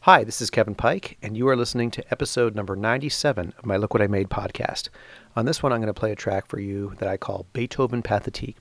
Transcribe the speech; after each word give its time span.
Hi, 0.00 0.24
this 0.24 0.42
is 0.42 0.50
Kevin 0.50 0.74
Pike, 0.74 1.16
and 1.22 1.38
you 1.38 1.48
are 1.48 1.56
listening 1.56 1.90
to 1.92 2.04
episode 2.10 2.54
number 2.54 2.76
97 2.76 3.54
of 3.56 3.64
my 3.64 3.78
Look 3.78 3.94
What 3.94 4.02
I 4.02 4.08
Made 4.08 4.28
podcast. 4.28 4.90
On 5.36 5.46
this 5.46 5.62
one, 5.62 5.72
I'm 5.72 5.80
going 5.80 5.86
to 5.86 5.98
play 5.98 6.12
a 6.12 6.16
track 6.16 6.46
for 6.46 6.60
you 6.60 6.92
that 6.98 7.08
I 7.08 7.16
call 7.16 7.46
Beethoven 7.54 8.02
Pathétique. 8.02 8.56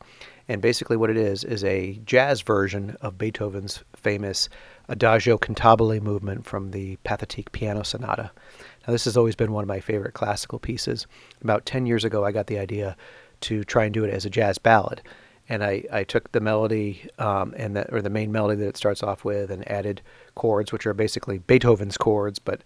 And 0.48 0.62
basically, 0.62 0.96
what 0.96 1.10
it 1.10 1.18
is, 1.18 1.44
is 1.44 1.66
a 1.66 2.00
jazz 2.06 2.42
version 2.42 2.96
of 3.02 3.18
Beethoven's 3.18 3.84
famous 3.98 4.48
Adagio 4.90 5.38
Cantabile 5.38 6.02
movement 6.02 6.46
from 6.46 6.72
the 6.72 6.98
Pathétique 7.06 7.52
Piano 7.52 7.84
Sonata. 7.84 8.32
Now, 8.86 8.92
this 8.92 9.06
has 9.06 9.16
always 9.16 9.36
been 9.36 9.54
one 9.54 9.64
of 9.64 9.68
my 9.68 9.80
favorite 9.80 10.14
classical 10.14 10.60
pieces. 10.60 11.08
About 11.42 11.66
10 11.66 11.86
years 11.86 12.04
ago, 12.04 12.26
I 12.26 12.32
got 12.32 12.48
the 12.48 12.60
idea 12.60 12.98
to 13.42 13.64
try 13.64 13.86
and 13.86 13.94
do 13.94 14.04
it 14.04 14.14
as 14.14 14.26
a 14.26 14.30
jazz 14.30 14.58
ballad 14.58 15.02
and 15.50 15.64
I, 15.64 15.84
I 15.92 16.04
took 16.04 16.32
the 16.32 16.40
melody 16.40 17.08
um, 17.20 17.54
and 17.58 17.76
that 17.76 17.92
or 17.92 18.02
the 18.02 18.10
main 18.10 18.32
melody 18.32 18.60
that 18.62 18.70
it 18.70 18.78
starts 18.78 19.04
off 19.04 19.26
with 19.26 19.52
and 19.52 19.70
added 19.70 20.02
chords 20.36 20.72
which 20.72 20.86
are 20.86 20.94
basically 20.94 21.40
Beethoven's 21.40 21.98
chords 21.98 22.40
but 22.40 22.62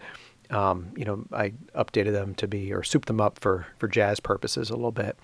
um, 0.49 0.91
you 0.95 1.05
know 1.05 1.25
I 1.33 1.53
updated 1.75 2.13
them 2.13 2.35
to 2.35 2.47
be 2.47 2.71
or 2.73 2.83
souped 2.83 3.07
them 3.07 3.21
up 3.21 3.39
for 3.39 3.67
for 3.77 3.87
jazz 3.87 4.19
purposes 4.19 4.69
a 4.69 4.75
little 4.75 4.91
bit 4.91 5.17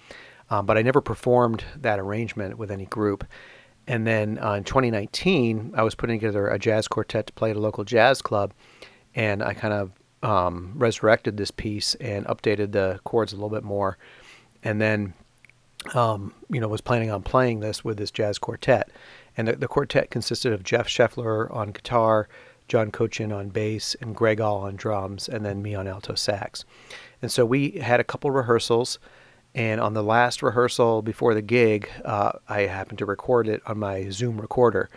um, 0.50 0.66
but 0.66 0.78
I 0.78 0.81
never 0.81 1.02
performed 1.02 1.64
that 1.78 2.00
arrangement 2.00 2.58
with 2.58 2.72
any 2.72 2.86
group 2.86 3.25
and 3.88 4.08
then 4.08 4.40
uh, 4.42 4.54
in 4.54 4.64
2019 4.64 5.73
I 5.76 5.84
was 5.84 5.96
putting 5.96 6.20
together 6.20 6.48
a 6.48 6.60
jazz 6.60 6.88
quartet 6.88 7.28
to 7.28 7.34
play 7.34 7.52
at 7.52 7.55
a 7.55 7.60
local 7.60 7.84
jazz 7.84 8.22
club 8.22 8.54
and 9.16 9.44
I 9.44 9.54
kind 9.54 9.73
of 9.73 9.92
um, 10.23 10.73
resurrected 10.76 11.38
this 11.38 11.52
piece 11.52 11.96
and 11.96 12.26
updated 12.28 12.72
the 12.72 13.00
chords 13.04 13.34
a 13.34 13.36
little 13.36 13.50
bit 13.50 13.64
more 13.64 13.98
and 14.64 14.81
then 14.81 15.14
um, 15.94 16.34
you 16.50 16.59
know, 16.59 16.67
was 16.67 16.81
planning 16.81 17.12
on 17.12 17.23
playing 17.23 17.59
this 17.59 17.84
with 17.84 17.98
this 17.98 18.12
jazz 18.12 18.40
quartet. 18.40 18.90
And 19.36 19.48
the, 19.48 19.56
the 19.56 19.67
quartet 19.67 20.12
consisted 20.12 20.53
of 20.53 20.64
Jeff 20.64 20.88
Scheffler 20.88 21.53
on 21.53 21.72
guitar, 21.72 22.28
John 22.68 22.92
Cochin 22.92 23.31
on 23.31 23.50
bass, 23.50 23.95
and 24.02 24.16
Greg 24.16 24.40
All 24.40 24.59
on 24.59 24.75
drums, 24.75 25.28
and 25.28 25.45
then 25.45 25.62
me 25.62 25.75
on 25.75 25.88
alto 25.88 26.16
sax. 26.16 26.66
And 27.22 27.31
so 27.31 27.45
we 27.45 27.72
had 27.72 28.00
a 28.00 28.06
couple 28.06 28.31
rehearsals. 28.31 29.00
And 29.56 29.80
on 29.80 29.94
the 29.94 30.04
last 30.04 30.42
rehearsal 30.42 31.02
before 31.02 31.34
the 31.34 31.42
gig, 31.42 31.90
uh, 32.04 32.34
I 32.50 32.62
happened 32.62 33.00
to 33.00 33.06
record 33.06 33.48
it 33.48 33.62
on 33.68 33.78
my 33.78 34.09
Zoom 34.09 34.42
recorder, 34.42 34.90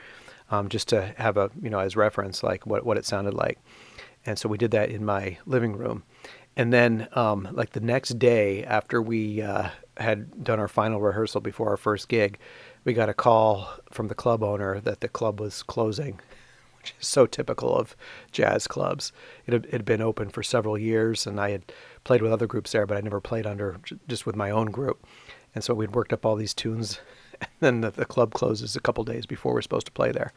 um, 0.50 0.68
just 0.68 0.88
to 0.88 1.14
have 1.18 1.36
a 1.36 1.50
you 1.62 1.70
know 1.70 1.78
as 1.78 1.96
reference, 1.96 2.42
like 2.42 2.66
what 2.66 2.84
what 2.86 2.96
it 2.96 3.04
sounded 3.04 3.34
like. 3.34 3.58
And 4.24 4.38
so 4.38 4.48
we 4.48 4.58
did 4.58 4.72
that 4.72 4.90
in 4.90 5.04
my 5.04 5.38
living 5.46 5.76
room. 5.76 6.02
And 6.56 6.72
then, 6.72 7.06
um, 7.12 7.48
like 7.52 7.70
the 7.70 7.80
next 7.80 8.18
day 8.18 8.64
after 8.64 9.02
we 9.02 9.42
uh, 9.42 9.68
had 9.98 10.42
done 10.42 10.58
our 10.58 10.68
final 10.68 11.00
rehearsal 11.00 11.42
before 11.42 11.68
our 11.68 11.76
first 11.76 12.08
gig, 12.08 12.38
we 12.84 12.94
got 12.94 13.10
a 13.10 13.14
call 13.14 13.68
from 13.90 14.08
the 14.08 14.14
club 14.14 14.42
owner 14.42 14.80
that 14.80 15.00
the 15.00 15.08
club 15.08 15.38
was 15.38 15.62
closing, 15.62 16.18
which 16.86 16.94
is 17.00 17.08
so 17.08 17.26
typical 17.26 17.74
of 17.74 17.96
jazz 18.30 18.66
clubs. 18.66 19.12
It 19.46 19.52
had, 19.52 19.64
it 19.66 19.72
had 19.72 19.84
been 19.84 20.00
open 20.00 20.28
for 20.28 20.42
several 20.42 20.78
years, 20.78 21.26
and 21.26 21.40
I 21.40 21.50
had 21.50 21.72
played 22.04 22.22
with 22.22 22.32
other 22.32 22.46
groups 22.46 22.72
there, 22.72 22.86
but 22.86 22.96
I 22.96 23.00
never 23.00 23.20
played 23.20 23.46
under 23.46 23.80
just 24.06 24.24
with 24.24 24.36
my 24.36 24.50
own 24.50 24.70
group. 24.70 25.04
And 25.54 25.64
so 25.64 25.74
we'd 25.74 25.94
worked 25.94 26.12
up 26.12 26.24
all 26.24 26.36
these 26.36 26.54
tunes, 26.54 27.00
and 27.40 27.50
then 27.60 27.80
the, 27.80 27.90
the 27.90 28.04
club 28.04 28.34
closes 28.34 28.76
a 28.76 28.80
couple 28.80 29.02
days 29.04 29.26
before 29.26 29.52
we're 29.52 29.62
supposed 29.62 29.86
to 29.86 29.92
play 29.92 30.12
there. 30.12 30.32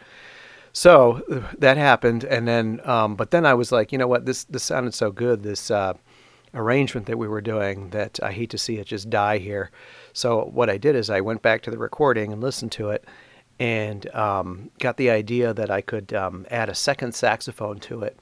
So 0.73 1.45
that 1.57 1.77
happened, 1.77 2.23
and 2.23 2.47
then, 2.47 2.81
um, 2.83 3.15
but 3.15 3.31
then 3.31 3.45
I 3.45 3.53
was 3.53 3.71
like, 3.71 3.91
you 3.91 3.97
know 3.97 4.07
what, 4.07 4.25
this 4.25 4.43
this 4.45 4.63
sounded 4.63 4.93
so 4.93 5.11
good. 5.11 5.41
This 5.41 5.71
uh, 5.71 5.93
arrangement 6.53 7.07
that 7.07 7.17
we 7.17 7.27
were 7.27 7.41
doing 7.41 7.89
that 7.89 8.19
I 8.21 8.31
hate 8.31 8.49
to 8.51 8.57
see 8.57 8.77
it 8.77 8.87
just 8.87 9.09
die 9.09 9.39
here. 9.39 9.71
So 10.13 10.45
what 10.45 10.69
I 10.69 10.77
did 10.77 10.95
is 10.95 11.09
I 11.09 11.21
went 11.21 11.41
back 11.41 11.61
to 11.63 11.71
the 11.71 11.77
recording 11.77 12.31
and 12.31 12.41
listened 12.41 12.71
to 12.73 12.89
it, 12.89 13.05
and 13.59 14.09
um, 14.15 14.71
got 14.79 14.97
the 14.97 15.09
idea 15.09 15.53
that 15.53 15.69
I 15.69 15.81
could 15.81 16.13
um, 16.13 16.45
add 16.49 16.69
a 16.69 16.75
second 16.75 17.13
saxophone 17.13 17.79
to 17.81 18.03
it, 18.03 18.17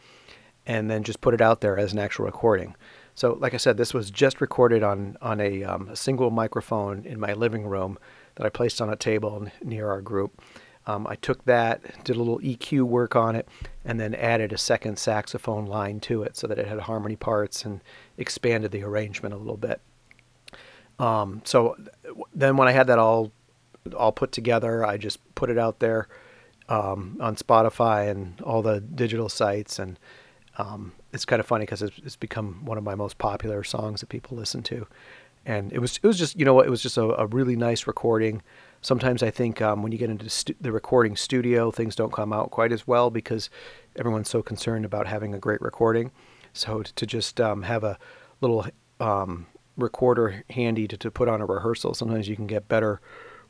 and 0.66 0.90
then 0.90 1.04
just 1.04 1.22
put 1.22 1.34
it 1.34 1.42
out 1.42 1.62
there 1.62 1.78
as 1.78 1.94
an 1.94 2.00
actual 2.00 2.26
recording. 2.26 2.76
So, 3.16 3.34
like 3.34 3.54
I 3.54 3.58
said, 3.58 3.78
this 3.78 3.94
was 3.94 4.12
just 4.12 4.42
recorded 4.42 4.84
on 4.84 5.18
on 5.22 5.40
a, 5.40 5.64
um, 5.64 5.90
a 5.90 5.96
single 5.96 6.32
microphone 6.32 7.06
in 7.06 7.20
my 7.20 7.34
living 7.34 7.66
room 7.66 7.98
that 8.36 8.46
I 8.46 8.50
placed 8.50 8.82
on 8.82 8.90
a 8.90 8.96
table 8.96 9.48
near 9.64 9.90
our 9.90 10.02
group. 10.02 10.42
Um, 10.88 11.06
I 11.06 11.16
took 11.16 11.44
that, 11.46 12.04
did 12.06 12.16
a 12.16 12.20
little 12.20 12.40
EQ 12.40 12.84
work 12.84 13.16
on 13.16 13.36
it, 13.36 13.48
and 13.84 14.00
then 14.00 14.16
added 14.16 14.54
a 14.54 14.58
second 14.58 14.98
saxophone 14.98 15.66
line 15.66 16.00
to 16.02 16.24
it 16.24 16.38
so 16.38 16.48
that 16.48 16.58
it 16.58 16.68
had 16.68 16.80
harmony 16.80 17.18
parts 17.18 17.66
and 17.66 17.82
expanded 18.18 18.72
the 18.72 18.84
arrangement 18.84 19.34
a 19.34 19.38
little 19.38 19.58
bit. 19.58 19.82
Um, 20.98 21.42
so 21.44 21.76
then 22.34 22.56
when 22.56 22.68
I 22.68 22.72
had 22.72 22.88
that 22.88 23.00
all 23.00 23.32
all 23.94 24.12
put 24.12 24.32
together, 24.32 24.86
I 24.86 24.98
just 24.98 25.20
put 25.36 25.50
it 25.50 25.58
out 25.58 25.80
there 25.80 26.08
um, 26.70 27.18
on 27.20 27.36
Spotify 27.36 28.10
and 28.10 28.40
all 28.42 28.62
the 28.62 28.82
digital 28.82 29.30
sites, 29.30 29.80
and 29.80 29.98
um, 30.58 30.94
it's 31.14 31.26
kind 31.26 31.40
of 31.40 31.46
funny 31.46 31.64
because 31.64 31.82
it's, 31.82 31.98
it's, 32.04 32.16
become 32.16 32.66
one 32.66 32.78
of 32.78 32.84
my 32.84 32.96
most 32.96 33.18
popular 33.18 33.64
songs 33.64 34.02
that 34.02 34.10
people 34.10 34.36
listen 34.36 34.64
to. 34.64 34.88
And 35.46 35.72
it 35.72 35.80
was 35.80 35.98
it 35.98 36.08
was 36.08 36.18
just 36.18 36.38
you 36.38 36.46
know 36.46 36.54
what, 36.54 36.66
it 36.66 36.70
was 36.70 36.82
just 36.82 36.98
a, 36.98 37.22
a 37.22 37.28
really 37.28 37.56
nice 37.56 37.88
recording 37.88 38.42
sometimes 38.82 39.24
I 39.24 39.30
think 39.30 39.62
um, 39.62 39.84
when 39.84 39.92
you 39.92 39.98
get 39.98 40.10
into 40.10 40.30
stu- 40.30 40.56
the 40.60 40.72
recording 40.72 41.16
studio, 41.16 41.72
things 41.72 41.96
don't 41.96 42.14
come 42.14 42.34
out 42.34 42.52
quite 42.52 42.72
as 42.72 42.88
well 42.88 43.10
because 43.10 43.50
everyone's 43.98 44.30
so 44.30 44.42
concerned 44.42 44.86
about 44.86 45.08
having 45.08 45.34
a 45.34 45.40
great 45.40 45.62
recording. 45.62 46.12
So 46.54 46.84
to, 46.84 46.94
to 46.94 47.06
just 47.06 47.40
um, 47.42 47.64
have 47.64 47.84
a 47.84 47.98
little 48.42 48.66
um, 49.00 49.48
recorder 49.76 50.44
handy 50.50 50.88
to, 50.88 50.98
to 50.98 51.12
put 51.12 51.28
on 51.28 51.42
a 51.42 51.46
rehearsal, 51.46 51.94
sometimes 51.94 52.28
you 52.28 52.36
can 52.36 52.48
get 52.48 52.68
better 52.68 53.02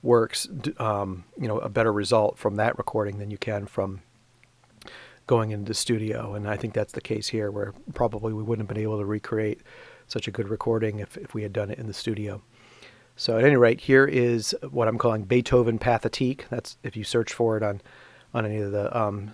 works, 0.03 0.47
um, 0.78 1.24
you 1.40 1.47
know, 1.47 1.58
a 1.59 1.69
better 1.69 1.91
result 1.91 2.38
from 2.38 2.56
that 2.56 2.78
recording 2.78 3.18
than 3.18 3.31
you 3.31 3.38
can 3.38 3.66
from 3.66 4.02
going 5.25 5.52
into 5.52 5.66
the 5.66 5.74
studio. 5.74 6.34
And 6.34 6.47
I 6.47 6.56
think 6.56 6.74
that's 6.74 6.94
the 6.94 7.02
case 7.02 7.28
here, 7.28 7.52
where 7.52 7.74
probably 7.94 8.34
we 8.34 8.44
wouldn't 8.44 8.68
have 8.68 8.74
been 8.74 8.81
able 8.81 9.00
to 9.00 9.06
recreate 9.06 9.62
such 10.07 10.28
a 10.28 10.31
good 10.31 10.47
recording 10.47 11.00
if, 11.00 11.18
if 11.18 11.34
we 11.34 11.44
had 11.44 11.52
done 11.52 11.69
it 11.69 11.78
in 11.78 11.88
the 11.88 11.94
studio. 11.94 12.41
So 13.16 13.38
at 13.38 13.44
any 13.44 13.57
rate, 13.57 13.81
here 13.81 14.06
is 14.06 14.56
what 14.69 14.88
I'm 14.88 14.97
calling 14.97 15.24
Beethoven 15.24 15.80
Pathétique. 15.80 16.47
That's 16.50 16.78
if 16.84 16.96
you 16.96 17.03
search 17.03 17.34
for 17.34 17.57
it 17.57 17.63
on 17.63 17.81
on 18.34 18.46
any 18.46 18.57
of 18.57 18.72
the 18.72 18.96
um, 18.96 19.31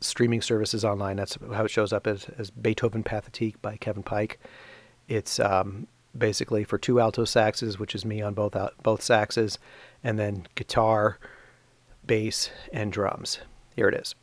streaming 0.00 0.42
services 0.42 0.84
online. 0.84 1.16
That's 1.16 1.38
how 1.52 1.64
it 1.64 1.70
shows 1.70 1.92
up 1.92 2.06
as, 2.06 2.26
as 2.36 2.50
Beethoven 2.50 3.04
Pathétique 3.04 3.56
by 3.62 3.76
Kevin 3.76 4.02
Pike. 4.02 4.40
It's 5.08 5.38
um, 5.38 5.86
basically 6.16 6.64
for 6.64 6.78
two 6.78 7.00
alto 7.00 7.24
saxes, 7.24 7.78
which 7.78 7.94
is 7.94 8.04
me 8.04 8.20
on 8.20 8.34
both 8.34 8.56
both 8.82 9.00
saxes, 9.00 9.58
and 10.02 10.18
then 10.18 10.46
guitar, 10.54 11.18
bass, 12.06 12.50
and 12.72 12.92
drums. 12.92 13.38
Here 13.74 13.88
it 13.88 13.94
is. 13.94 14.14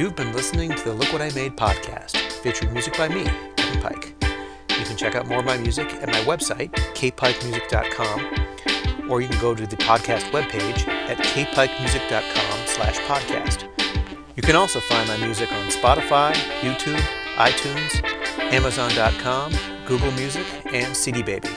You've 0.00 0.16
been 0.16 0.32
listening 0.32 0.74
to 0.74 0.84
the 0.84 0.94
Look 0.94 1.12
What 1.12 1.20
I 1.20 1.28
Made 1.34 1.58
podcast, 1.58 2.16
featuring 2.40 2.72
music 2.72 2.96
by 2.96 3.10
me, 3.10 3.24
Kevin 3.56 3.82
Pike. 3.82 4.14
You 4.78 4.84
can 4.86 4.96
check 4.96 5.14
out 5.14 5.26
more 5.26 5.40
of 5.40 5.44
my 5.44 5.58
music 5.58 5.92
at 5.92 6.06
my 6.06 6.24
website, 6.24 6.70
kpikemusic.com, 6.94 9.10
or 9.10 9.20
you 9.20 9.28
can 9.28 9.38
go 9.42 9.54
to 9.54 9.66
the 9.66 9.76
podcast 9.76 10.22
webpage 10.30 10.88
at 10.88 11.18
kpikemusic.com 11.18 12.66
slash 12.66 12.96
podcast. 13.00 13.68
You 14.36 14.42
can 14.42 14.56
also 14.56 14.80
find 14.80 15.06
my 15.06 15.18
music 15.18 15.52
on 15.52 15.68
Spotify, 15.68 16.32
YouTube, 16.62 17.02
iTunes, 17.34 18.02
Amazon.com, 18.54 19.52
Google 19.84 20.12
Music, 20.12 20.46
and 20.72 20.96
CD 20.96 21.22
Baby. 21.22 21.50